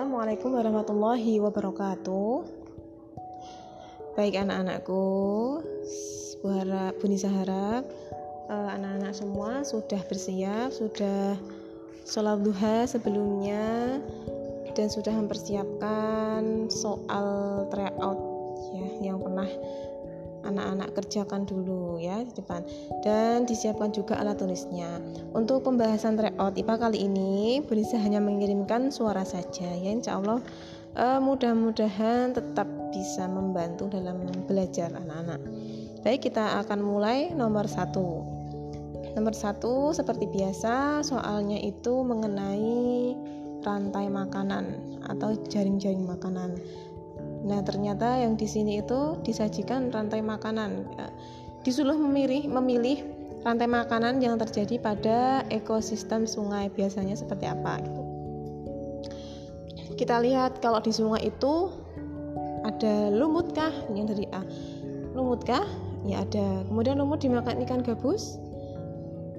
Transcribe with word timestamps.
Assalamualaikum 0.00 0.56
warahmatullahi 0.56 1.44
wabarakatuh. 1.44 2.32
Baik 4.16 4.32
anak-anakku, 4.32 5.04
Bu 6.40 6.48
harap, 7.28 7.84
eh, 8.48 8.68
anak-anak 8.80 9.12
semua 9.12 9.60
sudah 9.60 10.00
bersiap, 10.08 10.72
sudah 10.72 11.36
sholat 12.08 12.40
duha 12.40 12.88
sebelumnya 12.88 14.00
dan 14.72 14.88
sudah 14.88 15.12
mempersiapkan 15.12 16.72
soal 16.72 17.68
tryout 17.68 18.20
ya 18.72 19.12
yang 19.12 19.20
pernah 19.20 19.52
anak-anak 20.44 20.96
kerjakan 20.96 21.44
dulu 21.44 22.00
ya 22.00 22.20
di 22.24 22.32
depan. 22.34 22.64
Dan 23.04 23.44
disiapkan 23.44 23.92
juga 23.92 24.18
alat 24.20 24.40
tulisnya. 24.40 25.00
Untuk 25.36 25.64
pembahasan 25.64 26.16
tryout 26.16 26.56
IPA 26.56 26.74
kali 26.76 26.98
ini 27.06 27.60
bisa 27.64 27.96
hanya 28.00 28.18
mengirimkan 28.18 28.92
suara 28.92 29.24
saja 29.24 29.68
ya. 29.68 29.90
Insya 29.90 30.18
Allah 30.18 30.40
uh, 30.96 31.20
mudah-mudahan 31.22 32.34
tetap 32.34 32.66
bisa 32.90 33.26
membantu 33.30 33.86
dalam 33.90 34.26
belajar 34.48 34.90
anak-anak. 34.90 35.40
Baik 36.00 36.32
kita 36.32 36.64
akan 36.64 36.80
mulai 36.80 37.30
nomor 37.36 37.68
satu. 37.68 38.24
Nomor 39.10 39.34
satu 39.34 39.90
seperti 39.90 40.30
biasa 40.30 41.02
soalnya 41.02 41.58
itu 41.58 42.06
mengenai 42.06 43.12
rantai 43.60 44.08
makanan 44.08 44.96
atau 45.04 45.36
jaring-jaring 45.48 46.06
makanan 46.08 46.56
Nah, 47.40 47.64
ternyata 47.64 48.20
yang 48.20 48.36
di 48.36 48.44
sini 48.44 48.84
itu 48.84 49.16
disajikan 49.24 49.88
rantai 49.88 50.20
makanan. 50.20 50.70
Ya, 50.96 51.08
disuruh 51.64 51.96
memilih 51.96 52.48
memilih 52.48 53.04
rantai 53.40 53.68
makanan 53.68 54.20
yang 54.20 54.36
terjadi 54.36 54.76
pada 54.76 55.44
ekosistem 55.48 56.28
sungai 56.28 56.68
biasanya 56.68 57.16
seperti 57.16 57.48
apa 57.48 57.80
gitu. 57.80 58.02
Kita 59.96 60.20
lihat 60.20 60.64
kalau 60.64 60.80
di 60.80 60.92
sungai 60.92 61.28
itu 61.28 61.72
ada 62.64 63.08
lumut 63.12 63.52
kah 63.56 63.72
yang 63.92 64.08
dari 64.08 64.28
A. 64.32 64.44
Lumut 65.16 65.44
kah? 65.44 65.64
Ya 66.04 66.24
ada. 66.24 66.64
Kemudian 66.68 67.00
lumut 67.00 67.20
dimakan 67.20 67.60
ikan 67.64 67.80
gabus. 67.84 68.40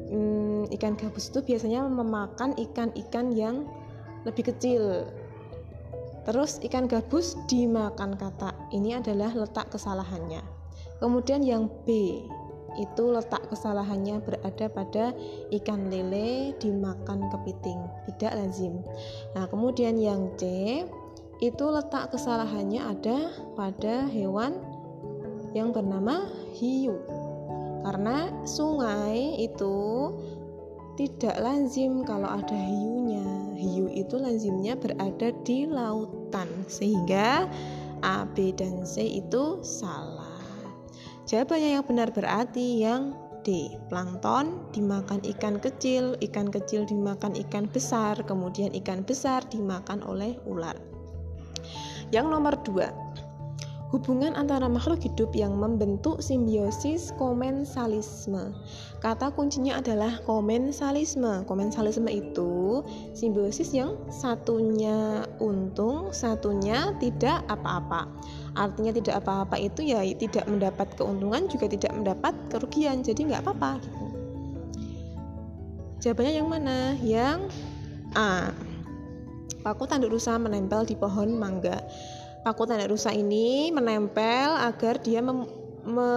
Hmm, 0.10 0.70
ikan 0.70 0.94
gabus 0.98 1.34
itu 1.34 1.42
biasanya 1.42 1.86
memakan 1.86 2.54
ikan-ikan 2.58 3.34
yang 3.34 3.66
lebih 4.26 4.54
kecil 4.54 5.10
Terus 6.22 6.62
ikan 6.62 6.86
gabus 6.86 7.34
dimakan 7.50 8.14
kata. 8.14 8.54
Ini 8.70 9.02
adalah 9.02 9.34
letak 9.34 9.74
kesalahannya. 9.74 10.42
Kemudian 11.02 11.42
yang 11.42 11.66
B 11.82 12.22
itu 12.80 13.04
letak 13.12 13.52
kesalahannya 13.52 14.24
berada 14.24 14.66
pada 14.72 15.06
ikan 15.52 15.92
lele 15.92 16.56
dimakan 16.62 17.28
kepiting, 17.28 17.80
tidak 18.08 18.38
lazim. 18.38 18.80
Nah, 19.36 19.50
kemudian 19.50 20.00
yang 20.00 20.32
C 20.40 20.46
itu 21.42 21.66
letak 21.68 22.14
kesalahannya 22.14 22.80
ada 22.86 23.34
pada 23.58 24.08
hewan 24.08 24.62
yang 25.58 25.74
bernama 25.74 26.30
hiu. 26.54 26.96
Karena 27.82 28.30
sungai 28.46 29.42
itu 29.42 29.76
tidak 30.96 31.34
lazim 31.42 32.06
kalau 32.06 32.30
ada 32.30 32.56
hiunya. 32.56 33.26
Hiu 33.62 33.86
itu 33.94 34.18
lazimnya 34.18 34.74
berada 34.74 35.30
di 35.46 35.70
lautan, 35.70 36.50
sehingga 36.66 37.46
A, 38.02 38.26
B, 38.26 38.50
dan 38.58 38.82
C 38.82 39.22
itu 39.22 39.62
salah. 39.62 40.42
Jawabannya 41.30 41.78
yang 41.78 41.86
benar 41.86 42.10
berarti 42.10 42.82
yang 42.82 43.14
D. 43.46 43.78
Plankton 43.90 44.74
dimakan 44.74 45.22
ikan 45.38 45.62
kecil, 45.62 46.18
ikan 46.22 46.50
kecil 46.50 46.90
dimakan 46.90 47.38
ikan 47.48 47.70
besar, 47.70 48.18
kemudian 48.26 48.74
ikan 48.82 49.06
besar 49.06 49.46
dimakan 49.50 50.02
oleh 50.06 50.38
ular. 50.50 50.78
Yang 52.10 52.26
nomor 52.28 52.58
dua, 52.66 52.90
hubungan 53.92 54.32
antara 54.40 54.72
makhluk 54.72 55.04
hidup 55.04 55.36
yang 55.36 55.60
membentuk 55.60 56.24
simbiosis 56.24 57.12
komensalisme. 57.20 58.56
Kata 59.04 59.36
kuncinya 59.36 59.84
adalah 59.84 60.24
komensalisme. 60.24 61.44
Komensalisme 61.44 62.08
itu 62.08 62.82
simbiosis 63.12 63.76
yang 63.76 64.00
satunya 64.08 65.28
untung, 65.44 66.16
satunya 66.16 66.96
tidak 67.04 67.44
apa-apa. 67.52 68.08
Artinya 68.56 68.96
tidak 68.96 69.20
apa-apa 69.28 69.60
itu 69.60 69.84
ya 69.84 70.00
tidak 70.16 70.48
mendapat 70.48 70.88
keuntungan 70.96 71.52
juga 71.52 71.68
tidak 71.68 71.92
mendapat 71.92 72.34
kerugian. 72.48 73.04
Jadi 73.04 73.28
nggak 73.28 73.44
apa-apa 73.44 73.72
gitu. 73.84 74.06
Jawabannya 76.02 76.34
yang 76.34 76.50
mana? 76.50 76.80
Yang 77.04 77.40
A. 78.18 78.50
Paku 79.62 79.86
tanduk 79.86 80.18
rusa 80.18 80.42
menempel 80.42 80.90
di 80.90 80.98
pohon 80.98 81.38
mangga 81.38 81.78
paku 82.42 82.66
tanda 82.66 82.90
rusa 82.90 83.14
ini 83.14 83.70
menempel 83.70 84.58
agar 84.58 84.98
dia 85.02 85.22
mem 85.22 85.46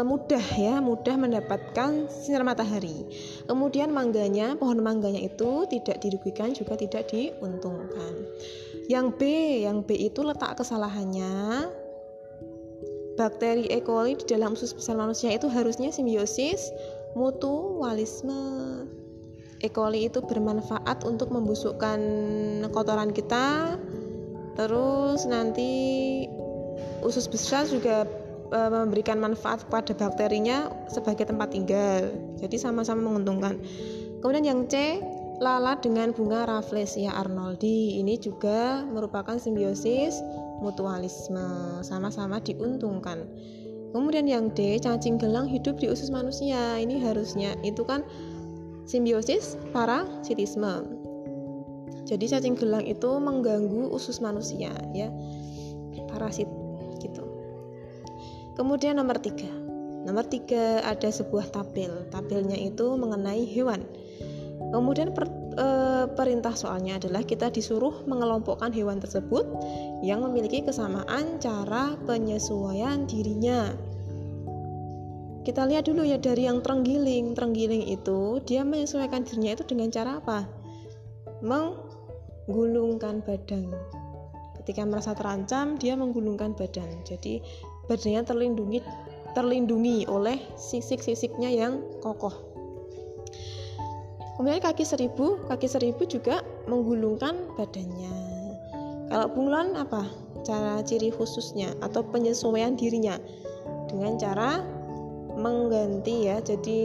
mudah 0.05 0.45
ya 0.61 0.77
mudah 0.85 1.17
mendapatkan 1.17 2.13
sinar 2.13 2.45
matahari 2.45 3.09
kemudian 3.49 3.89
mangganya 3.89 4.53
pohon 4.61 4.85
mangganya 4.85 5.25
itu 5.25 5.65
tidak 5.73 6.05
dirugikan 6.05 6.53
juga 6.53 6.77
tidak 6.77 7.09
diuntungkan 7.09 8.13
yang 8.93 9.09
B 9.17 9.25
yang 9.65 9.81
B 9.81 9.97
itu 9.97 10.21
letak 10.21 10.61
kesalahannya 10.61 11.65
bakteri 13.17 13.71
E. 13.73 13.81
coli 13.81 14.21
di 14.21 14.27
dalam 14.29 14.53
usus 14.53 14.77
besar 14.77 15.01
manusia 15.01 15.33
itu 15.33 15.49
harusnya 15.49 15.89
simbiosis 15.89 16.69
mutualisme 17.17 18.37
E. 19.65 19.73
coli 19.73 20.13
itu 20.13 20.21
bermanfaat 20.21 21.09
untuk 21.09 21.33
membusukkan 21.33 22.01
kotoran 22.69 23.17
kita 23.17 23.81
terus 24.55 25.27
nanti 25.27 25.73
usus 27.05 27.29
besar 27.29 27.69
juga 27.69 28.09
e, 28.51 28.61
memberikan 28.71 29.21
manfaat 29.21 29.67
kepada 29.69 29.93
bakterinya 29.95 30.73
sebagai 30.89 31.29
tempat 31.29 31.53
tinggal. 31.53 32.11
Jadi 32.41 32.57
sama-sama 32.57 33.05
menguntungkan. 33.05 33.61
Kemudian 34.25 34.47
yang 34.47 34.61
C 34.71 35.03
lalat 35.43 35.83
dengan 35.85 36.15
bunga 36.17 36.49
Rafflesia 36.49 37.13
arnoldi. 37.13 38.01
Ini 38.01 38.17
juga 38.23 38.87
merupakan 38.87 39.37
simbiosis 39.37 40.23
mutualisme. 40.65 41.83
Sama-sama 41.85 42.41
diuntungkan. 42.41 43.27
Kemudian 43.95 44.27
yang 44.27 44.51
D 44.51 44.81
cacing 44.83 45.23
gelang 45.23 45.47
hidup 45.47 45.79
di 45.79 45.87
usus 45.87 46.11
manusia. 46.11 46.81
Ini 46.81 46.99
harusnya 47.05 47.55
itu 47.63 47.85
kan 47.87 48.03
simbiosis 48.89 49.61
parasitisme 49.71 51.04
jadi 52.05 52.37
cacing 52.37 52.57
gelang 52.61 52.85
itu 52.85 53.09
mengganggu 53.17 53.89
usus 53.89 54.21
manusia 54.21 54.73
ya. 54.93 55.09
Parasit 56.13 56.47
gitu. 57.01 57.25
Kemudian 58.55 59.01
nomor 59.01 59.19
tiga. 59.19 59.49
Nomor 60.05 60.29
tiga 60.29 60.85
ada 60.85 61.09
sebuah 61.09 61.49
tabel. 61.49 62.07
Tabelnya 62.13 62.61
itu 62.61 62.93
mengenai 62.95 63.49
hewan. 63.49 63.83
Kemudian 64.71 65.17
per, 65.17 65.27
e, 65.57 65.67
perintah 66.13 66.53
soalnya 66.53 67.01
adalah 67.01 67.25
kita 67.25 67.49
disuruh 67.49 68.05
mengelompokkan 68.05 68.71
hewan 68.71 69.01
tersebut 69.01 69.49
yang 70.05 70.23
memiliki 70.23 70.61
kesamaan 70.63 71.41
cara 71.41 71.97
penyesuaian 72.05 73.09
dirinya. 73.09 73.73
Kita 75.45 75.69
lihat 75.69 75.89
dulu 75.89 76.05
ya 76.05 76.21
dari 76.21 76.49
yang 76.49 76.61
terenggiling. 76.61 77.33
Terenggiling 77.33 77.85
itu 77.89 78.45
dia 78.45 78.65
menyesuaikan 78.65 79.25
dirinya 79.25 79.57
itu 79.57 79.65
dengan 79.69 79.89
cara 79.93 80.21
apa? 80.21 80.49
Meng 81.45 81.84
gulungkan 82.49 83.25
badan. 83.25 83.73
Ketika 84.61 84.85
merasa 84.89 85.13
terancam, 85.13 85.77
dia 85.77 85.93
menggulungkan 85.97 86.57
badan. 86.57 86.89
Jadi 87.05 87.45
badannya 87.89 88.23
terlindungi 88.25 88.81
terlindungi 89.35 90.07
oleh 90.07 90.39
sisik-sisiknya 90.55 91.51
yang 91.51 91.83
kokoh. 92.01 92.33
Kemudian 94.35 94.63
kaki 94.63 94.83
seribu, 94.83 95.43
kaki 95.47 95.67
seribu 95.71 96.07
juga 96.07 96.43
menggulungkan 96.67 97.55
badannya. 97.55 98.15
Kalau 99.11 99.29
bunglon 99.31 99.79
apa? 99.79 100.07
Cara 100.43 100.83
ciri 100.83 101.15
khususnya 101.15 101.73
atau 101.81 102.03
penyesuaian 102.03 102.75
dirinya 102.75 103.17
dengan 103.87 104.19
cara 104.19 104.59
mengganti 105.39 106.31
ya. 106.31 106.43
Jadi 106.43 106.83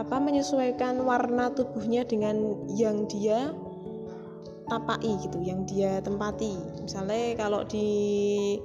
apa 0.00 0.16
menyesuaikan 0.16 1.04
warna 1.04 1.52
tubuhnya 1.52 2.08
dengan 2.08 2.56
yang 2.72 3.04
dia 3.04 3.52
tapai 4.70 5.18
gitu, 5.20 5.38
yang 5.44 5.68
dia 5.68 6.00
tempati. 6.00 6.56
Misalnya 6.80 7.36
kalau 7.36 7.66
di 7.68 8.56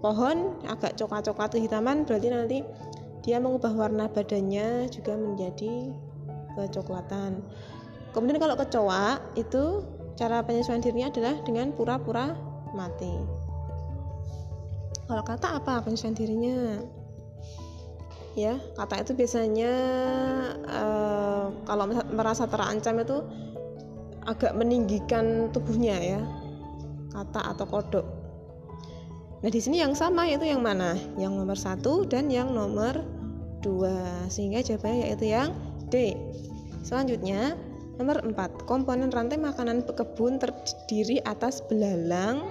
pohon 0.00 0.56
agak 0.64 0.96
coklat-coklat 0.96 1.52
kehitaman 1.52 2.08
berarti 2.08 2.28
nanti 2.32 2.58
dia 3.22 3.38
mengubah 3.38 3.70
warna 3.76 4.08
badannya 4.08 4.88
juga 4.88 5.14
menjadi 5.14 5.92
kecoklatan. 6.56 7.44
Kemudian 8.16 8.40
kalau 8.40 8.56
kecoa 8.56 9.20
itu 9.36 9.84
cara 10.16 10.40
penyesuaian 10.44 10.84
dirinya 10.84 11.08
adalah 11.12 11.34
dengan 11.44 11.72
pura-pura 11.72 12.32
mati. 12.72 13.12
Kalau 15.04 15.24
kata 15.26 15.60
apa 15.60 15.84
penyesuaian 15.84 16.16
dirinya? 16.16 16.80
Ya 18.32 18.56
kata 18.76 19.04
itu 19.04 19.12
biasanya 19.12 19.72
uh, 20.64 21.52
kalau 21.68 21.84
merasa 22.12 22.48
terancam 22.48 23.00
itu 23.00 23.18
agak 24.24 24.54
meninggikan 24.54 25.50
tubuhnya 25.50 25.96
ya 25.98 26.20
kata 27.12 27.52
atau 27.52 27.66
kodok. 27.68 28.06
Nah 29.42 29.50
di 29.50 29.60
sini 29.60 29.82
yang 29.82 29.92
sama 29.92 30.24
yaitu 30.30 30.48
yang 30.48 30.62
mana? 30.62 30.94
Yang 31.18 31.32
nomor 31.34 31.58
satu 31.58 32.06
dan 32.06 32.30
yang 32.30 32.54
nomor 32.54 33.02
dua. 33.60 34.24
Sehingga 34.30 34.62
jawabannya 34.62 35.12
yaitu 35.12 35.26
yang 35.34 35.50
D. 35.90 36.14
Selanjutnya 36.86 37.58
nomor 38.00 38.24
4 38.24 38.66
komponen 38.66 39.12
rantai 39.12 39.36
makanan 39.36 39.84
kebun 39.84 40.40
terdiri 40.40 41.20
atas 41.22 41.60
belalang 41.68 42.48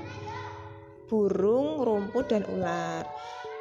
burung 1.11 1.83
rumput 1.83 2.31
dan 2.31 2.47
ular 2.47 3.03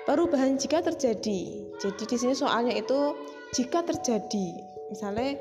perubahan 0.09 0.57
jika 0.57 0.81
terjadi. 0.85 1.41
Jadi 1.81 2.03
di 2.05 2.17
sini 2.17 2.35
soalnya 2.37 2.77
itu 2.77 3.17
jika 3.57 3.83
terjadi 3.83 4.49
misalnya 4.91 5.39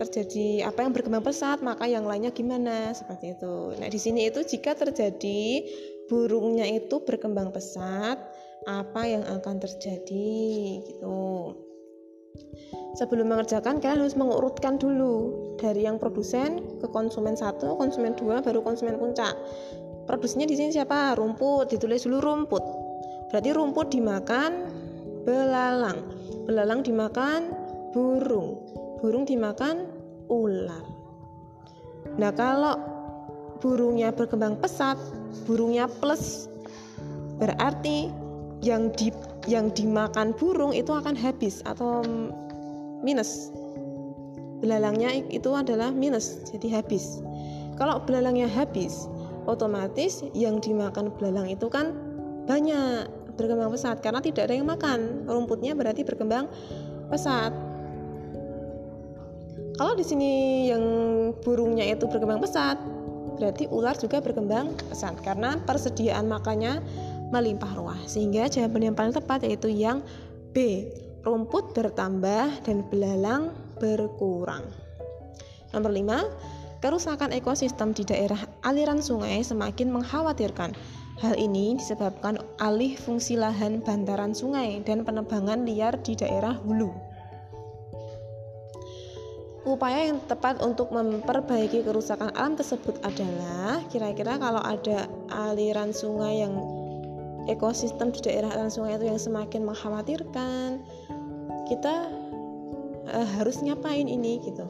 terjadi 0.00 0.64
apa 0.64 0.80
yang 0.80 0.92
berkembang 0.96 1.20
pesat 1.20 1.60
maka 1.60 1.84
yang 1.84 2.08
lainnya 2.08 2.32
gimana? 2.32 2.96
Seperti 2.96 3.36
itu. 3.36 3.76
Nah 3.76 3.88
di 3.88 4.00
sini 4.00 4.26
itu 4.32 4.40
jika 4.40 4.72
terjadi 4.72 5.68
burungnya 6.08 6.64
itu 6.66 7.04
berkembang 7.04 7.52
pesat 7.52 8.16
apa 8.64 9.02
yang 9.04 9.24
akan 9.28 9.60
terjadi? 9.60 10.40
Gitu. 10.80 11.20
Sebelum 12.96 13.30
mengerjakan 13.30 13.78
kalian 13.78 14.02
harus 14.02 14.18
mengurutkan 14.18 14.80
dulu 14.80 15.30
dari 15.60 15.86
yang 15.86 16.00
produsen 16.00 16.80
ke 16.82 16.86
konsumen 16.90 17.38
satu 17.38 17.78
konsumen 17.78 18.16
dua 18.16 18.40
baru 18.40 18.64
konsumen 18.64 18.98
puncak. 18.98 19.36
Produksinya 20.08 20.48
di 20.48 20.58
sini 20.58 20.74
siapa? 20.74 21.14
Rumput. 21.14 21.70
Ditulis 21.70 22.02
dulu 22.02 22.18
rumput 22.18 22.79
berarti 23.30 23.50
rumput 23.54 23.94
dimakan 23.94 24.70
belalang 25.24 25.98
belalang 26.44 26.82
dimakan 26.82 27.54
burung 27.94 28.58
burung 29.00 29.24
dimakan 29.24 29.88
ular. 30.30 30.84
Nah, 32.20 32.32
kalau 32.36 32.76
burungnya 33.60 34.12
berkembang 34.12 34.56
pesat, 34.60 34.96
burungnya 35.44 35.88
plus 36.00 36.48
berarti 37.40 38.12
yang 38.60 38.92
di 38.94 39.08
yang 39.48 39.72
dimakan 39.72 40.36
burung 40.36 40.76
itu 40.76 40.92
akan 40.92 41.16
habis 41.16 41.64
atau 41.64 42.04
minus. 43.00 43.48
Belalangnya 44.60 45.16
itu 45.32 45.48
adalah 45.56 45.88
minus, 45.88 46.44
jadi 46.52 46.80
habis. 46.80 47.24
Kalau 47.80 48.04
belalangnya 48.04 48.44
habis, 48.44 49.08
otomatis 49.48 50.20
yang 50.36 50.60
dimakan 50.60 51.08
belalang 51.16 51.48
itu 51.48 51.72
kan 51.72 51.96
banyak 52.44 53.08
berkembang 53.40 53.72
pesat 53.72 54.04
karena 54.04 54.20
tidak 54.20 54.52
ada 54.52 54.54
yang 54.60 54.68
makan. 54.68 55.24
Rumputnya 55.24 55.72
berarti 55.72 56.04
berkembang 56.04 56.44
pesat. 57.08 57.56
Kalau 59.80 59.96
di 59.96 60.04
sini 60.04 60.32
yang 60.68 60.84
burungnya 61.40 61.88
itu 61.88 62.04
berkembang 62.04 62.44
pesat, 62.44 62.76
berarti 63.40 63.64
ular 63.72 63.96
juga 63.96 64.20
berkembang 64.20 64.76
pesat 64.92 65.16
karena 65.24 65.56
persediaan 65.64 66.28
makannya 66.28 66.84
melimpah 67.32 67.72
ruah. 67.72 68.00
Sehingga 68.04 68.52
jawaban 68.52 68.92
yang 68.92 68.96
paling 68.96 69.16
tepat 69.16 69.48
yaitu 69.48 69.72
yang 69.72 70.04
B. 70.52 70.84
Rumput 71.20 71.76
bertambah 71.76 72.64
dan 72.64 72.84
belalang 72.88 73.52
berkurang. 73.76 74.64
Nomor 75.72 75.92
5, 75.92 76.80
kerusakan 76.80 77.36
ekosistem 77.36 77.92
di 77.92 78.08
daerah 78.08 78.40
aliran 78.64 79.04
sungai 79.04 79.44
semakin 79.44 79.92
mengkhawatirkan. 79.92 80.72
Hal 81.20 81.36
ini 81.36 81.76
disebabkan 81.76 82.40
alih 82.56 82.96
fungsi 82.96 83.36
lahan 83.36 83.84
bantaran 83.84 84.32
sungai 84.32 84.80
dan 84.80 85.04
penebangan 85.04 85.68
liar 85.68 86.00
di 86.00 86.16
daerah 86.16 86.56
hulu. 86.56 86.88
Upaya 89.68 90.08
yang 90.08 90.24
tepat 90.24 90.64
untuk 90.64 90.88
memperbaiki 90.88 91.84
kerusakan 91.84 92.32
alam 92.32 92.56
tersebut 92.56 92.96
adalah 93.04 93.84
kira-kira 93.92 94.40
kalau 94.40 94.64
ada 94.64 95.04
aliran 95.28 95.92
sungai 95.92 96.40
yang 96.40 96.56
ekosistem 97.44 98.08
di 98.08 98.24
daerah 98.24 98.56
aliran 98.56 98.72
sungai 98.72 98.96
itu 98.96 99.12
yang 99.12 99.20
semakin 99.20 99.68
mengkhawatirkan, 99.68 100.80
kita 101.68 102.08
uh, 103.12 103.28
harus 103.36 103.60
ngapain 103.60 104.08
ini 104.08 104.40
gitu. 104.40 104.64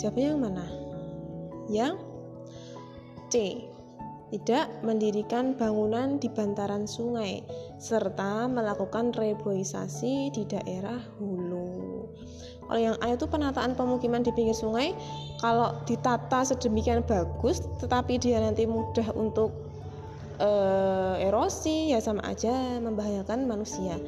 Jawabnya 0.00 0.32
yang 0.32 0.40
mana? 0.40 0.66
Yang 1.68 1.94
C. 3.28 3.34
Tidak 4.34 4.82
mendirikan 4.82 5.54
bangunan 5.54 6.18
di 6.18 6.26
bantaran 6.26 6.90
sungai 6.90 7.38
serta 7.78 8.50
melakukan 8.50 9.14
reboisasi 9.14 10.34
di 10.34 10.42
daerah 10.50 10.98
hulu. 11.22 12.02
Kalau 12.66 12.80
yang 12.82 12.98
A 12.98 13.14
itu 13.14 13.30
penataan 13.30 13.78
pemukiman 13.78 14.26
di 14.26 14.34
pinggir 14.34 14.58
sungai, 14.58 14.90
kalau 15.38 15.78
ditata 15.86 16.42
sedemikian 16.42 17.06
bagus, 17.06 17.62
tetapi 17.78 18.18
dia 18.18 18.42
nanti 18.42 18.66
mudah 18.66 19.06
untuk 19.14 19.54
uh, 20.42 21.14
erosi, 21.22 21.94
ya 21.94 22.02
sama 22.02 22.26
aja 22.26 22.82
membahayakan 22.82 23.46
manusia. 23.46 24.02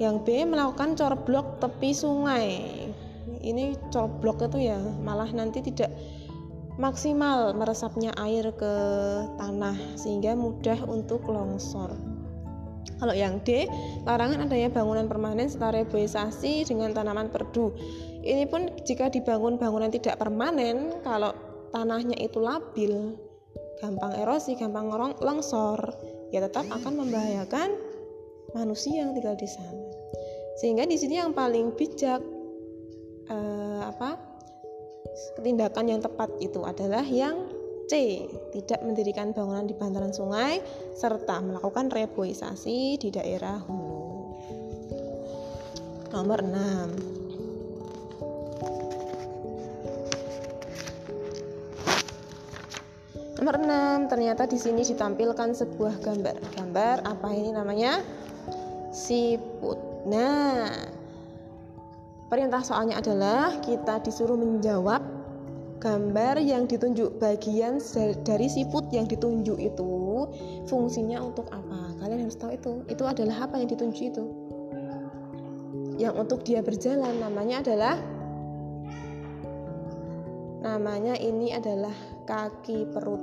Yang 0.00 0.16
B 0.24 0.48
melakukan 0.48 0.96
blok 1.28 1.60
tepi 1.60 1.92
sungai. 1.92 2.48
Ini 3.44 3.76
blok 3.92 4.48
itu 4.48 4.72
ya 4.72 4.80
malah 5.04 5.28
nanti 5.28 5.60
tidak 5.60 5.92
maksimal 6.82 7.54
meresapnya 7.54 8.10
air 8.18 8.50
ke 8.50 8.74
tanah 9.38 9.78
sehingga 9.94 10.34
mudah 10.34 10.82
untuk 10.90 11.22
longsor. 11.30 11.94
Kalau 12.98 13.14
yang 13.14 13.38
D, 13.46 13.66
larangan 14.02 14.46
adanya 14.46 14.70
bangunan 14.70 15.06
permanen 15.06 15.46
serta 15.46 15.74
reboisasi 15.74 16.66
dengan 16.66 16.90
tanaman 16.90 17.30
perdu. 17.30 17.70
Ini 18.22 18.46
pun 18.50 18.70
jika 18.82 19.10
dibangun 19.10 19.58
bangunan 19.58 19.90
tidak 19.90 20.18
permanen, 20.18 21.02
kalau 21.06 21.34
tanahnya 21.70 22.14
itu 22.18 22.38
labil, 22.38 23.14
gampang 23.82 24.18
erosi, 24.18 24.54
gampang 24.54 24.90
longsor, 25.18 25.78
ya 26.30 26.42
tetap 26.42 26.66
akan 26.70 27.06
membahayakan 27.06 27.74
manusia 28.54 29.02
yang 29.02 29.14
tinggal 29.14 29.34
di 29.34 29.50
sana. 29.50 29.82
Sehingga 30.62 30.86
di 30.86 30.94
sini 30.94 31.18
yang 31.18 31.34
paling 31.34 31.74
bijak 31.74 32.22
eh, 33.30 33.82
apa? 33.82 34.31
Tindakan 35.42 35.86
yang 35.90 36.00
tepat 36.00 36.30
itu 36.38 36.62
adalah 36.62 37.02
yang 37.04 37.50
C. 37.90 38.24
Tidak 38.54 38.80
mendirikan 38.86 39.36
bangunan 39.36 39.66
di 39.68 39.74
bantaran 39.76 40.14
sungai 40.14 40.62
serta 40.96 41.42
melakukan 41.44 41.92
reboisasi 41.92 42.96
di 42.96 43.08
daerah 43.12 43.60
hulu. 43.60 44.32
Nomor 46.12 46.40
6. 46.44 47.22
Nomor 53.42 53.56
6, 53.58 54.12
ternyata 54.12 54.46
di 54.46 54.54
sini 54.54 54.86
ditampilkan 54.86 55.50
sebuah 55.56 55.98
gambar. 55.98 56.36
Gambar 56.54 57.02
apa 57.02 57.28
ini 57.34 57.50
namanya? 57.50 57.98
Siput. 58.94 60.06
Nah, 60.06 60.91
perintah 62.32 62.64
soalnya 62.64 62.96
adalah 62.96 63.60
kita 63.60 64.00
disuruh 64.00 64.40
menjawab 64.40 65.04
gambar 65.84 66.40
yang 66.40 66.64
ditunjuk 66.64 67.20
bagian 67.20 67.76
dari 68.24 68.48
siput 68.48 68.88
yang 68.88 69.04
ditunjuk 69.04 69.60
itu 69.60 69.92
fungsinya 70.64 71.20
untuk 71.20 71.52
apa? 71.52 71.92
Kalian 72.00 72.24
harus 72.24 72.40
tahu 72.40 72.56
itu. 72.56 72.72
Itu 72.88 73.04
adalah 73.04 73.44
apa 73.44 73.60
yang 73.60 73.68
ditunjuk 73.68 74.00
itu? 74.16 74.24
Yang 76.00 76.14
untuk 76.24 76.40
dia 76.48 76.64
berjalan 76.64 77.20
namanya 77.20 77.60
adalah 77.60 78.00
namanya 80.64 81.20
ini 81.20 81.52
adalah 81.52 81.92
kaki 82.24 82.88
perut. 82.96 83.20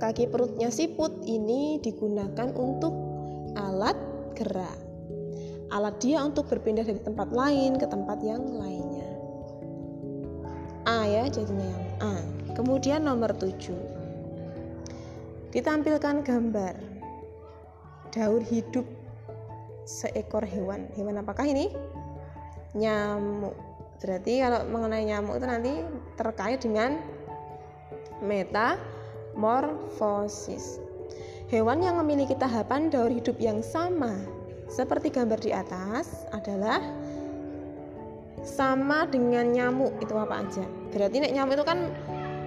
Kaki 0.00 0.24
perutnya 0.32 0.72
siput 0.72 1.20
ini 1.28 1.84
digunakan 1.84 2.48
untuk 2.56 2.96
alat 3.60 3.98
gerak 4.32 4.87
alat 5.68 6.00
dia 6.00 6.24
untuk 6.24 6.48
berpindah 6.48 6.80
dari 6.84 7.00
tempat 7.00 7.28
lain 7.28 7.76
ke 7.76 7.84
tempat 7.84 8.24
yang 8.24 8.40
lainnya. 8.56 9.04
A 10.88 11.04
ya 11.04 11.28
jadinya 11.28 11.68
yang 11.68 11.84
A. 12.00 12.16
Kemudian 12.56 13.04
nomor 13.04 13.36
7 13.36 15.52
ditampilkan 15.52 16.24
gambar. 16.24 16.80
Daur 18.08 18.40
hidup 18.40 18.88
seekor 19.84 20.48
hewan. 20.48 20.88
Hewan 20.96 21.20
apakah 21.20 21.44
ini? 21.44 21.68
Nyamuk. 22.72 23.52
Berarti 24.00 24.40
kalau 24.40 24.64
mengenai 24.70 25.04
nyamuk 25.04 25.36
itu 25.36 25.46
nanti 25.46 25.84
terkait 26.16 26.64
dengan 26.64 26.96
metamorfosis. 28.24 30.80
Hewan 31.52 31.84
yang 31.84 32.00
memiliki 32.00 32.32
tahapan 32.36 32.90
daur 32.92 33.10
hidup 33.12 33.40
yang 33.40 33.62
sama 33.64 34.37
seperti 34.68 35.08
gambar 35.10 35.40
di 35.40 35.50
atas 35.50 36.28
adalah 36.30 36.80
sama 38.44 39.08
dengan 39.08 39.50
nyamuk 39.50 39.98
itu 39.98 40.14
apa 40.14 40.44
aja 40.44 40.64
berarti 40.94 41.24
nek 41.24 41.32
nyamuk 41.34 41.58
itu 41.58 41.66
kan 41.66 41.90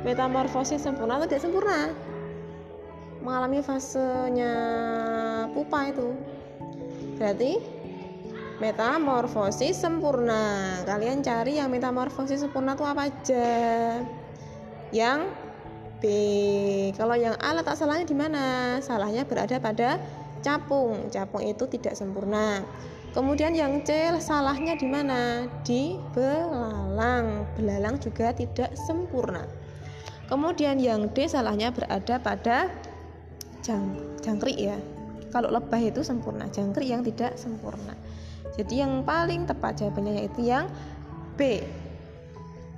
metamorfosis 0.01 0.81
sempurna 0.81 1.19
atau 1.21 1.27
tidak 1.27 1.43
sempurna 1.43 1.91
mengalami 3.21 3.61
fasenya 3.61 4.53
pupa 5.53 5.93
itu 5.93 6.09
berarti 7.21 7.81
metamorfosis 8.61 9.73
sempurna. 9.73 10.77
Kalian 10.85 11.25
cari 11.25 11.57
yang 11.57 11.73
metamorfosis 11.73 12.45
sempurna 12.45 12.77
itu 12.77 12.85
apa 12.85 13.09
aja? 13.09 13.49
Yang 14.93 15.19
B. 15.97 16.05
Kalau 16.93 17.17
yang 17.17 17.33
A 17.41 17.57
letak 17.57 17.73
salahnya 17.73 18.05
di 18.05 18.13
mana? 18.13 18.77
Salahnya 18.85 19.25
berada 19.25 19.57
pada 19.57 19.97
capung. 20.41 21.07
Capung 21.13 21.45
itu 21.45 21.63
tidak 21.69 21.93
sempurna. 21.95 22.65
Kemudian 23.11 23.51
yang 23.51 23.83
C 23.83 24.07
salahnya 24.23 24.79
di 24.79 24.87
mana? 24.87 25.45
Di 25.67 25.99
belalang. 26.15 27.43
Belalang 27.59 27.99
juga 27.99 28.31
tidak 28.31 28.71
sempurna. 28.75 29.43
Kemudian 30.31 30.79
yang 30.79 31.11
D 31.11 31.27
salahnya 31.27 31.75
berada 31.75 32.15
pada 32.23 32.71
jang, 33.59 33.99
jangkrik 34.23 34.55
ya. 34.55 34.79
Kalau 35.27 35.51
lebah 35.51 35.79
itu 35.79 36.03
sempurna, 36.03 36.47
jangkrik 36.47 36.87
yang 36.87 37.03
tidak 37.03 37.35
sempurna. 37.35 37.95
Jadi 38.55 38.83
yang 38.83 39.03
paling 39.03 39.47
tepat 39.47 39.83
jawabannya 39.83 40.23
yaitu 40.23 40.47
yang 40.47 40.71
B. 41.35 41.63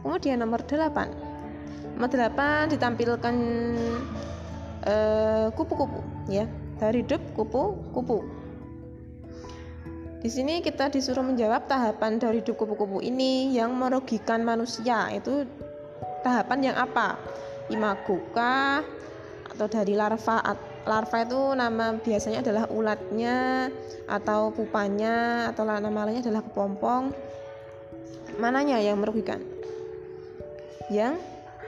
Kemudian 0.01 0.41
nomor 0.41 0.65
8. 0.65 1.98
Nomor 1.98 2.10
8 2.10 2.74
ditampilkan 2.74 3.36
eh, 4.86 5.48
kupu-kupu 5.53 6.01
uh, 6.01 6.05
ya. 6.29 6.46
Dari 6.77 7.06
hidup 7.06 7.22
kupu-kupu. 7.38 8.44
Di 10.24 10.32
sini 10.32 10.63
kita 10.63 10.88
disuruh 10.88 11.20
menjawab 11.20 11.68
tahapan 11.68 12.15
dari 12.15 12.39
hidup 12.39 12.56
kupu-kupu 12.56 13.03
ini 13.03 13.51
yang 13.51 13.75
merugikan 13.75 14.39
manusia. 14.48 15.12
Itu 15.12 15.44
tahapan 16.24 16.72
yang 16.72 16.75
apa? 16.80 17.20
Imago 17.68 18.24
kah? 18.32 18.80
Atau 19.51 19.68
dari 19.68 20.00
larva? 20.00 20.39
Larva 20.88 21.18
itu 21.24 21.39
nama 21.60 21.96
biasanya 22.00 22.39
adalah 22.39 22.72
ulatnya 22.72 23.68
atau 24.08 24.56
pupanya 24.56 25.48
atau 25.51 25.68
nama 25.68 26.08
lainnya 26.08 26.24
adalah 26.32 26.44
kepompong. 26.44 27.12
Mananya 28.39 28.80
yang 28.80 29.03
merugikan? 29.03 29.44
Yang 30.88 31.20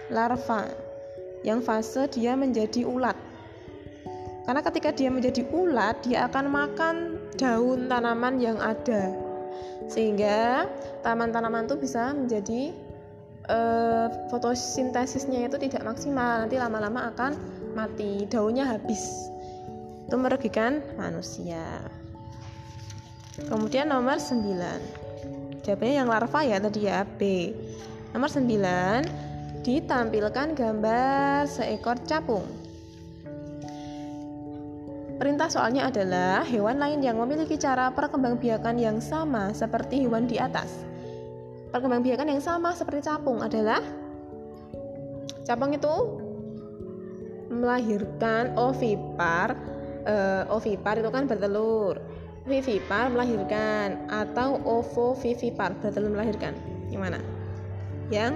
larva. 0.08 0.72
Yang 1.44 1.60
fase 1.68 2.02
dia 2.08 2.40
menjadi 2.40 2.88
ulat. 2.88 3.25
Karena 4.46 4.62
ketika 4.62 4.94
dia 4.94 5.10
menjadi 5.10 5.42
ulat, 5.50 6.06
dia 6.06 6.30
akan 6.30 6.46
makan 6.54 6.96
daun 7.34 7.90
tanaman 7.90 8.38
yang 8.38 8.62
ada. 8.62 9.10
Sehingga 9.90 10.70
tanaman-tanaman 11.02 11.66
itu 11.66 11.76
bisa 11.82 12.14
menjadi 12.14 12.74
uh, 13.50 14.08
fotosintesisnya 14.30 15.50
itu 15.50 15.58
tidak 15.58 15.82
maksimal. 15.82 16.46
Nanti 16.46 16.62
lama-lama 16.62 17.10
akan 17.10 17.34
mati, 17.74 18.30
daunnya 18.30 18.70
habis. 18.70 19.34
Itu 20.06 20.22
merugikan 20.22 20.86
manusia. 20.94 21.82
Kemudian 23.50 23.90
nomor 23.90 24.22
9. 24.22 25.66
Jawabannya 25.66 25.96
yang 25.98 26.08
larva 26.08 26.40
ya 26.46 26.58
tadi 26.62 26.86
ya 26.86 27.02
B. 27.04 27.52
Nomor 28.14 28.30
9 28.30 29.66
ditampilkan 29.66 30.54
gambar 30.54 31.50
seekor 31.50 31.98
capung. 32.06 32.65
Perintah 35.16 35.48
soalnya 35.48 35.88
adalah 35.88 36.44
hewan 36.44 36.76
lain 36.76 37.00
yang 37.00 37.16
memiliki 37.16 37.56
cara 37.56 37.88
perkembangbiakan 37.96 38.76
yang 38.76 39.00
sama 39.00 39.56
seperti 39.56 40.04
hewan 40.04 40.28
di 40.28 40.36
atas. 40.36 40.84
Perkembangbiakan 41.72 42.36
yang 42.36 42.44
sama 42.44 42.76
seperti 42.76 43.08
capung 43.08 43.40
adalah 43.40 43.80
capung 45.48 45.72
itu 45.72 45.96
melahirkan 47.48 48.60
ovipar. 48.60 49.56
Uh, 50.06 50.44
ovipar 50.52 51.00
itu 51.00 51.08
kan 51.08 51.32
bertelur. 51.32 51.96
Vivipar 52.46 53.10
melahirkan 53.10 54.06
atau 54.12 54.60
ovovivipar 54.68 55.80
bertelur 55.80 56.12
melahirkan. 56.12 56.54
Yang 56.92 57.02
mana? 57.02 57.20
Yang 58.12 58.34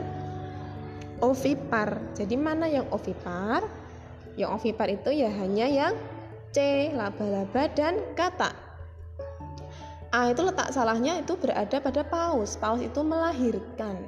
ovipar. 1.20 2.00
Jadi 2.16 2.40
mana 2.40 2.72
yang 2.72 2.88
ovipar? 2.90 3.68
Yang 4.40 4.50
ovipar 4.56 4.88
itu 4.88 5.12
ya 5.12 5.30
hanya 5.30 5.68
yang 5.68 5.94
C. 6.50 6.90
Laba-laba 6.94 7.70
dan 7.78 8.02
kata. 8.18 8.52
A 10.10 10.34
itu 10.34 10.42
letak 10.42 10.74
salahnya 10.74 11.22
itu 11.22 11.38
berada 11.38 11.78
pada 11.78 12.02
paus. 12.02 12.58
Paus 12.58 12.82
itu 12.82 13.02
melahirkan. 13.06 14.02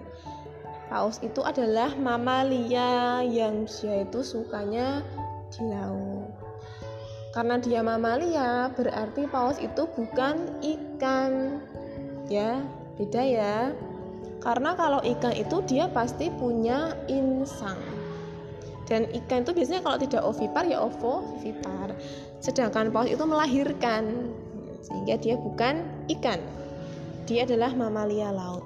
Paus 0.89 1.21
itu 1.21 1.45
adalah 1.45 1.93
mamalia 1.93 3.21
yang 3.21 3.69
dia 3.69 4.01
itu 4.03 4.25
sukanya 4.25 5.05
di 5.53 5.61
laut. 5.69 6.33
Karena 7.31 7.55
dia 7.61 7.79
mamalia, 7.79 8.73
berarti 8.75 9.23
paus 9.29 9.55
itu 9.61 9.87
bukan 9.87 10.59
ikan. 10.59 11.63
Ya, 12.27 12.59
beda 12.99 13.21
ya. 13.23 13.57
Karena 14.41 14.73
kalau 14.73 14.99
ikan 15.05 15.31
itu 15.37 15.61
dia 15.69 15.85
pasti 15.87 16.33
punya 16.33 16.97
insang 17.07 18.00
dan 18.91 19.07
ikan 19.23 19.47
itu 19.47 19.55
biasanya 19.55 19.79
kalau 19.79 19.95
tidak 19.95 20.21
ovipar 20.27 20.67
ya 20.67 20.83
ovovivipar 20.83 21.95
sedangkan 22.43 22.91
paus 22.91 23.07
itu 23.07 23.23
melahirkan 23.23 24.35
sehingga 24.81 25.15
dia 25.21 25.35
bukan 25.37 25.85
ikan. 26.19 26.41
Dia 27.29 27.45
adalah 27.45 27.71
mamalia 27.71 28.33
laut. 28.33 28.65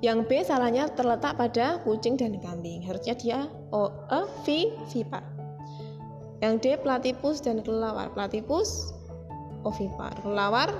Yang 0.00 0.18
B 0.26 0.30
salahnya 0.40 0.88
terletak 0.96 1.36
pada 1.36 1.76
kucing 1.84 2.16
dan 2.16 2.40
kambing. 2.40 2.80
Harusnya 2.80 3.14
dia 3.14 3.38
O 3.68 3.92
E 4.08 4.20
V 4.42 4.46
vipar 4.88 5.22
yang 6.40 6.56
D 6.56 6.72
platypus 6.80 7.44
dan 7.44 7.60
kelelawar. 7.60 8.08
Platypus 8.16 8.96
ovipar. 9.68 10.16
Kelelawar 10.24 10.72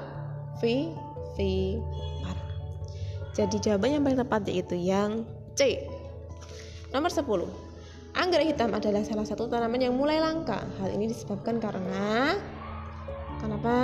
V 0.65 0.89
vipar. 1.37 2.37
Jadi 3.37 3.61
jawaban 3.61 4.00
yang 4.00 4.03
paling 4.03 4.21
tepat 4.25 4.43
yaitu 4.49 4.77
yang 4.81 5.29
C 5.53 5.85
Nomor 6.91 7.11
10. 7.11 7.71
Anggrek 8.19 8.51
hitam 8.51 8.75
adalah 8.75 9.07
salah 9.07 9.23
satu 9.23 9.47
tanaman 9.47 9.79
yang 9.79 9.95
mulai 9.95 10.19
langka. 10.19 10.59
Hal 10.83 10.91
ini 10.91 11.07
disebabkan 11.07 11.63
karena 11.63 12.35
kenapa 13.39 13.75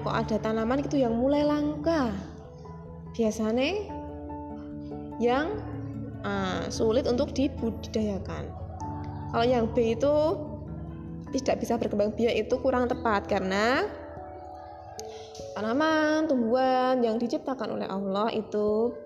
kok 0.00 0.16
ada 0.16 0.36
tanaman 0.40 0.80
itu 0.80 0.96
yang 0.96 1.12
mulai 1.12 1.44
langka? 1.44 2.16
Biasanya 3.12 3.92
yang 5.20 5.60
uh, 6.24 6.64
sulit 6.72 7.04
untuk 7.04 7.36
dibudidayakan. 7.36 8.48
Kalau 9.36 9.44
yang 9.44 9.68
B 9.76 9.92
itu 9.92 10.14
tidak 11.36 11.60
bisa 11.60 11.76
berkembang 11.76 12.16
biak 12.16 12.32
itu 12.32 12.56
kurang 12.64 12.88
tepat 12.88 13.28
karena 13.28 13.84
tanaman 15.52 16.24
tumbuhan 16.24 17.04
yang 17.04 17.20
diciptakan 17.20 17.76
oleh 17.76 17.84
Allah 17.84 18.32
itu 18.32 18.96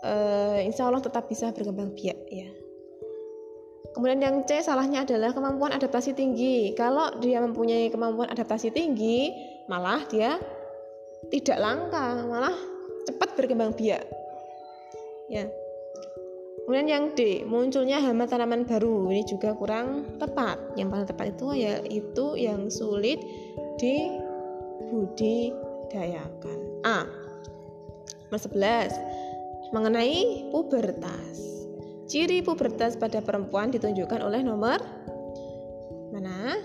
uh, 0.00 0.56
insya 0.64 0.88
Allah 0.88 1.04
tetap 1.04 1.28
bisa 1.28 1.52
berkembang 1.52 1.92
biak 1.92 2.16
ya 2.32 2.48
Kemudian 3.90 4.22
yang 4.22 4.46
C 4.46 4.62
salahnya 4.62 5.02
adalah 5.02 5.34
kemampuan 5.34 5.74
adaptasi 5.74 6.14
tinggi. 6.14 6.78
Kalau 6.78 7.10
dia 7.18 7.42
mempunyai 7.42 7.90
kemampuan 7.90 8.30
adaptasi 8.30 8.70
tinggi, 8.70 9.34
malah 9.66 10.06
dia 10.06 10.38
tidak 11.28 11.58
langka, 11.58 12.22
malah 12.24 12.54
cepat 13.04 13.34
berkembang 13.34 13.74
biak. 13.74 14.06
Ya. 15.26 15.50
Kemudian 16.64 16.86
yang 16.86 17.10
D, 17.18 17.42
munculnya 17.42 17.98
hama 17.98 18.30
tanaman 18.30 18.62
baru. 18.62 19.10
Ini 19.10 19.26
juga 19.26 19.58
kurang 19.58 20.06
tepat. 20.22 20.54
Yang 20.78 20.88
paling 20.94 21.10
tepat 21.10 21.34
itu 21.34 21.50
ya 21.58 21.82
itu 21.90 22.38
yang 22.38 22.70
sulit 22.70 23.18
dibudidayakan. 23.82 26.58
A. 26.86 27.10
Nomor 28.30 28.38
11 28.38 29.74
mengenai 29.74 30.46
pubertas. 30.54 31.59
Ciri 32.10 32.42
pubertas 32.42 32.98
pada 32.98 33.22
perempuan 33.22 33.70
ditunjukkan 33.70 34.18
oleh 34.18 34.42
nomor 34.42 34.82
mana? 36.10 36.58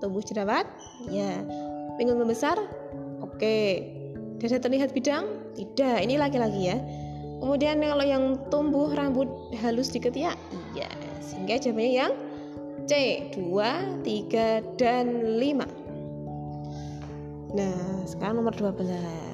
Tubuh 0.00 0.24
jerawat? 0.24 0.64
Ya. 1.12 1.44
Pinggul 2.00 2.16
membesar? 2.16 2.56
Oke. 3.20 3.84
Dada 4.40 4.56
terlihat 4.56 4.96
bidang? 4.96 5.52
Tidak. 5.52 6.00
Ini 6.00 6.16
laki-laki 6.16 6.72
ya. 6.72 6.80
Kemudian 7.44 7.84
kalau 7.84 8.04
yang 8.08 8.40
tumbuh 8.48 8.88
rambut 8.96 9.28
halus 9.60 9.92
di 9.92 10.00
ketiak? 10.00 10.40
Iya. 10.72 10.88
Sehingga 11.20 11.60
jawabannya 11.60 11.92
yang 11.92 12.16
C 12.88 13.28
2, 13.36 14.00
3, 14.00 14.64
dan 14.80 15.36
5 15.36 15.68
Nah 17.52 18.08
sekarang 18.08 18.40
nomor 18.40 18.56
12 18.56 19.29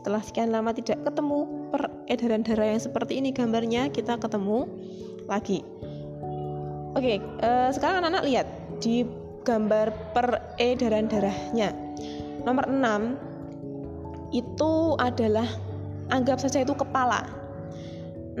Setelah 0.00 0.24
sekian 0.24 0.48
lama 0.48 0.72
tidak 0.72 1.04
ketemu 1.04 1.44
peredaran 1.68 2.40
darah 2.40 2.72
yang 2.72 2.80
seperti 2.80 3.20
ini 3.20 3.36
gambarnya 3.36 3.92
kita 3.92 4.16
ketemu 4.16 4.64
lagi. 5.28 5.60
Oke, 6.96 7.20
uh, 7.44 7.68
sekarang 7.68 8.00
anak-anak 8.00 8.24
lihat 8.24 8.46
di 8.80 9.04
gambar 9.44 9.92
peredaran 10.16 11.04
darahnya. 11.04 11.76
Nomor 12.48 12.64
6 12.64 14.32
itu 14.32 14.72
adalah 14.96 15.44
anggap 16.08 16.40
saja 16.40 16.64
itu 16.64 16.72
kepala. 16.72 17.28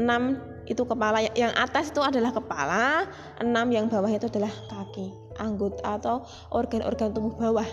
itu 0.64 0.80
kepala 0.88 1.20
yang 1.36 1.52
atas 1.60 1.92
itu 1.92 2.00
adalah 2.00 2.32
kepala, 2.32 3.04
6 3.36 3.52
yang 3.68 3.92
bawah 3.92 4.08
itu 4.08 4.32
adalah 4.32 4.50
kaki, 4.72 5.12
anggota 5.36 6.00
atau 6.00 6.24
organ-organ 6.56 7.12
tubuh 7.12 7.36
bawah. 7.36 7.68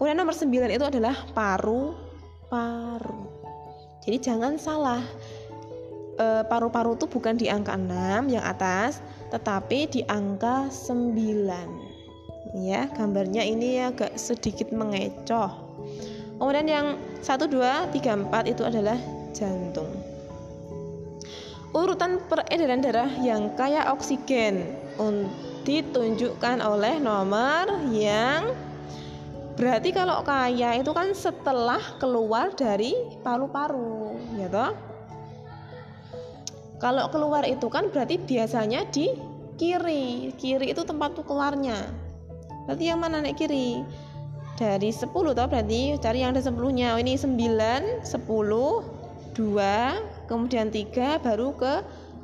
Kemudian 0.00 0.16
nomor 0.16 0.32
9 0.32 0.72
itu 0.72 0.84
adalah 0.88 1.12
paru-paru. 2.46 3.26
Jadi 4.06 4.18
jangan 4.22 4.54
salah. 4.54 5.02
E, 6.16 6.46
paru-paru 6.46 6.94
itu 6.94 7.06
bukan 7.10 7.34
di 7.34 7.50
angka 7.50 7.74
6 7.74 8.30
yang 8.30 8.44
atas, 8.46 9.02
tetapi 9.34 9.90
di 9.90 10.00
angka 10.06 10.70
9. 10.70 12.62
Ya, 12.62 12.88
gambarnya 12.94 13.42
ini 13.42 13.82
agak 13.82 14.14
sedikit 14.16 14.70
mengecoh. 14.70 15.50
Kemudian 16.38 16.68
yang 16.70 16.86
1 17.20 17.50
2 17.50 17.92
3 17.92 18.30
4 18.30 18.52
itu 18.52 18.62
adalah 18.62 18.96
jantung. 19.34 19.90
Urutan 21.76 22.22
peredaran 22.30 22.80
darah 22.80 23.10
yang 23.20 23.52
kaya 23.58 23.92
oksigen 23.92 24.64
ditunjukkan 25.66 26.62
oleh 26.62 26.96
nomor 27.02 27.68
yang 27.90 28.48
berarti 29.56 29.88
kalau 29.90 30.20
kaya 30.20 30.76
itu 30.76 30.92
kan 30.92 31.16
setelah 31.16 31.80
keluar 31.96 32.52
dari 32.52 32.92
paru-paru 33.24 34.16
ya 34.36 34.48
toh? 34.52 34.72
Kalau 36.76 37.08
keluar 37.08 37.48
itu 37.48 37.66
kan 37.72 37.88
berarti 37.88 38.20
biasanya 38.20 38.84
di 38.92 39.08
kiri. 39.56 40.36
Kiri 40.36 40.76
itu 40.76 40.84
tempat 40.84 41.16
keluarnya 41.24 41.88
berarti 42.68 42.84
yang 42.90 43.00
mana 43.00 43.22
naik 43.22 43.40
kiri? 43.40 43.80
Dari 44.56 44.88
10 44.88 45.12
toh 45.12 45.46
berarti? 45.46 46.00
Cari 46.00 46.18
yang 46.24 46.32
ada 46.36 46.42
10 46.44 46.56
nya 46.76 46.96
oh, 46.96 47.00
ini 47.00 47.16
9 47.16 48.04
10 48.04 48.08
2 49.36 50.28
kemudian 50.28 50.68
3 50.72 51.20
baru 51.20 51.48
ke 51.56 51.74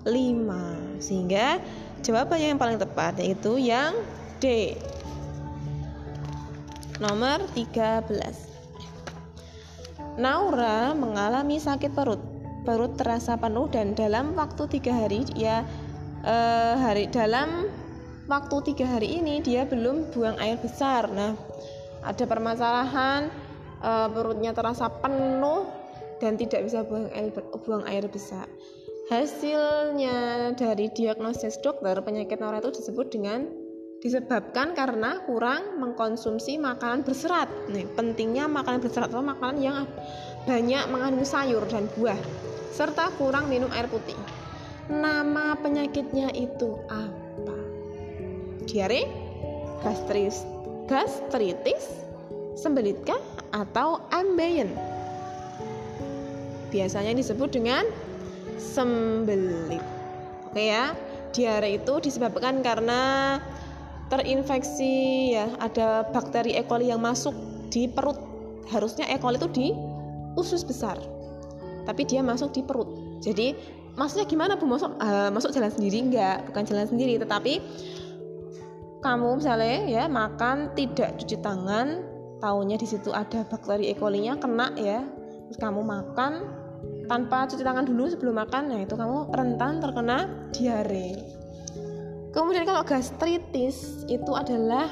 5 0.09 1.01
sehingga 1.01 1.61
Jawabannya 2.03 2.47
yang 2.51 2.59
paling 2.59 2.83
tepat 2.83 3.23
yaitu 3.23 3.63
yang 3.63 3.95
D. 4.43 4.75
Nomor 7.03 7.51
13. 7.59 10.23
Naura 10.23 10.95
mengalami 10.95 11.59
sakit 11.59 11.91
perut. 11.99 12.23
Perut 12.63 12.95
terasa 12.95 13.35
penuh 13.35 13.67
dan 13.75 13.99
dalam 13.99 14.39
waktu 14.39 14.79
tiga 14.79 14.95
hari 14.95 15.27
ya 15.35 15.67
eh, 16.23 16.75
hari 16.79 17.11
dalam 17.11 17.67
waktu 18.31 18.55
tiga 18.71 18.87
hari 18.87 19.19
ini 19.19 19.43
dia 19.43 19.67
belum 19.67 20.15
buang 20.15 20.39
air 20.39 20.63
besar. 20.63 21.11
Nah, 21.11 21.35
ada 22.07 22.23
permasalahan 22.23 23.35
eh, 23.83 24.09
perutnya 24.15 24.55
terasa 24.55 24.87
penuh 24.87 25.67
dan 26.23 26.39
tidak 26.39 26.71
bisa 26.71 26.87
buang 26.87 27.11
air 27.19 27.35
buang 27.67 27.83
air 27.91 28.07
besar. 28.07 28.47
Hasilnya 29.11 30.55
dari 30.55 30.87
diagnosis 30.95 31.59
dokter 31.67 31.99
penyakit 31.99 32.39
Nora 32.39 32.63
itu 32.63 32.79
disebut 32.79 33.11
dengan 33.11 33.62
disebabkan 34.03 34.75
karena 34.75 35.23
kurang 35.23 35.79
mengkonsumsi 35.79 36.59
makanan 36.59 37.07
berserat. 37.07 37.47
Nih, 37.71 37.87
pentingnya 37.95 38.51
makanan 38.51 38.83
berserat 38.83 39.15
atau 39.15 39.23
makanan 39.23 39.63
yang 39.63 39.87
banyak 40.43 40.83
mengandung 40.91 41.23
sayur 41.23 41.63
dan 41.71 41.87
buah 41.95 42.19
serta 42.75 43.15
kurang 43.15 43.47
minum 43.47 43.71
air 43.71 43.87
putih. 43.87 44.19
Nama 44.91 45.55
penyakitnya 45.55 46.35
itu 46.35 46.83
apa? 46.91 47.59
Diare, 48.67 49.07
gastris, 49.87 50.43
gastritis, 50.91 52.03
sembelitkah 52.59 53.23
atau 53.55 54.03
ambeien? 54.11 54.75
Biasanya 56.75 57.15
disebut 57.15 57.55
dengan 57.55 57.87
sembelit. 58.59 59.85
Oke 60.51 60.75
ya. 60.75 60.91
Diare 61.33 61.81
itu 61.81 61.97
disebabkan 61.97 62.61
karena 62.61 63.41
terinfeksi 64.13 65.33
ya, 65.33 65.49
ada 65.57 66.05
bakteri 66.13 66.53
E. 66.53 66.63
coli 66.69 66.93
yang 66.93 67.01
masuk 67.01 67.33
di 67.73 67.89
perut. 67.89 68.21
Harusnya 68.69 69.09
E. 69.09 69.17
coli 69.17 69.41
itu 69.41 69.49
di 69.49 69.67
usus 70.37 70.61
besar. 70.61 71.01
Tapi 71.89 72.05
dia 72.05 72.21
masuk 72.21 72.53
di 72.53 72.61
perut. 72.61 72.87
Jadi 73.25 73.57
maksudnya 73.97 74.29
gimana 74.29 74.61
Bu? 74.61 74.69
Masuk 74.69 75.01
uh, 75.01 75.33
masuk 75.33 75.57
jalan 75.57 75.73
sendiri 75.73 76.05
enggak? 76.05 76.45
Bukan 76.53 76.69
jalan 76.69 76.85
sendiri, 76.85 77.17
tetapi 77.17 77.65
kamu 79.01 79.41
misalnya 79.41 79.79
ya 79.89 80.05
makan 80.07 80.77
tidak 80.77 81.17
cuci 81.19 81.41
tangan, 81.41 82.05
tahunya 82.39 82.77
di 82.77 82.87
situ 82.87 83.09
ada 83.17 83.49
bakteri 83.49 83.89
E. 83.89 83.97
coli-nya 83.97 84.37
kena 84.37 84.77
ya. 84.77 85.01
Terus 85.49 85.59
kamu 85.59 85.81
makan 85.81 86.33
tanpa 87.09 87.49
cuci 87.49 87.65
tangan 87.65 87.85
dulu 87.85 88.09
sebelum 88.09 88.41
makan 88.41 88.63
nah 88.73 88.81
itu 88.81 88.95
kamu 88.97 89.31
rentan 89.37 89.83
terkena 89.83 90.49
diare 90.55 91.42
kemudian 92.33 92.65
kalau 92.65 92.83
gastritis 92.83 94.05
itu 94.09 94.33
adalah 94.33 94.89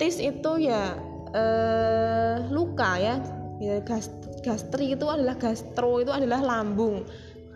tis 0.00 0.16
itu 0.16 0.52
ya 0.64 0.96
eh, 1.36 2.36
luka 2.48 2.96
ya, 2.96 3.20
ya 3.60 3.80
gas, 3.84 4.08
gastri 4.40 4.96
itu 4.96 5.04
adalah 5.08 5.36
gastro 5.36 6.00
itu 6.00 6.12
adalah 6.12 6.40
lambung. 6.40 7.04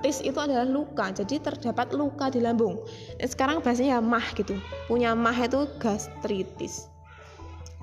Tis 0.04 0.20
itu 0.20 0.36
adalah 0.36 0.68
luka 0.68 1.08
jadi 1.16 1.40
terdapat 1.40 1.96
luka 1.96 2.28
di 2.28 2.44
lambung. 2.44 2.76
Dan 3.16 3.24
sekarang 3.24 3.64
bahasanya 3.64 3.96
ya 3.96 4.00
mah 4.04 4.26
gitu. 4.36 4.52
Punya 4.84 5.16
mah 5.16 5.36
itu 5.40 5.64
gastritis. 5.80 6.92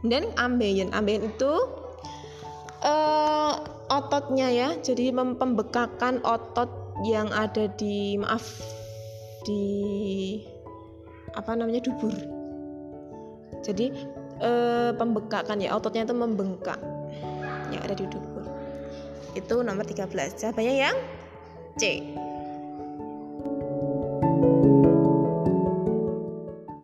Dan 0.05 0.29
ambeien 0.37 0.93
ambeien 0.93 1.33
itu 1.33 1.53
uh, 2.85 3.53
ototnya 3.89 4.53
ya 4.53 4.69
jadi 4.77 5.13
pembekakan 5.13 6.21
otot 6.21 6.69
yang 7.01 7.29
ada 7.33 7.65
di 7.81 8.17
maaf 8.21 8.45
di 9.41 9.65
apa 11.35 11.51
namanya 11.55 11.83
dubur. 11.83 12.13
Jadi 13.61 13.93
e, 14.41 14.51
pembekakan 14.95 15.61
ya 15.61 15.77
ototnya 15.77 16.07
itu 16.07 16.15
membengkak 16.15 16.79
yang 17.69 17.81
ada 17.83 17.95
di 17.95 18.05
dubur. 18.09 18.43
Itu 19.37 19.63
nomor 19.63 19.85
13 19.87 20.11
jawabannya 20.39 20.75
yang 20.75 20.95
C 21.79 22.03